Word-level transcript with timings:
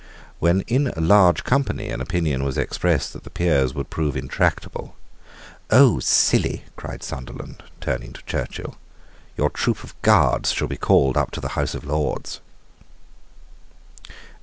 When 0.39 0.61
in 0.61 0.87
a 0.87 0.99
large 0.99 1.43
company 1.43 1.89
an 1.89 2.01
opinion 2.01 2.43
was 2.43 2.57
expressed 2.57 3.13
that 3.13 3.23
the 3.23 3.29
peers 3.29 3.75
would 3.75 3.91
prove 3.91 4.17
intractable, 4.17 4.95
"Oh, 5.69 5.99
silly," 5.99 6.63
cried 6.75 7.03
Sunderland, 7.03 7.61
turning 7.79 8.11
to 8.13 8.23
Churchill, 8.25 8.77
"your 9.37 9.51
troop 9.51 9.83
of 9.83 9.93
guards 10.01 10.51
shall 10.53 10.67
be 10.67 10.75
called 10.75 11.17
up 11.17 11.29
to 11.33 11.39
the 11.39 11.49
House 11.49 11.75
of 11.75 11.85
Lords." 11.85 12.39